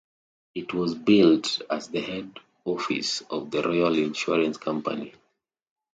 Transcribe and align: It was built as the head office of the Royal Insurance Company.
It 0.55 0.73
was 0.73 0.95
built 0.95 1.61
as 1.69 1.89
the 1.89 2.01
head 2.01 2.39
office 2.65 3.21
of 3.29 3.51
the 3.51 3.61
Royal 3.61 3.95
Insurance 3.95 4.57
Company. 4.57 5.13